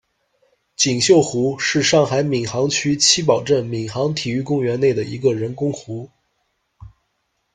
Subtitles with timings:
[0.75, 6.09] 锦绣湖，是上海市闵行区七宝镇闵行体育公园内的一个人工湖。